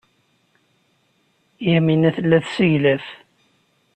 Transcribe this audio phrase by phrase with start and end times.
[1.69, 3.05] Yamina tella tesseglaf.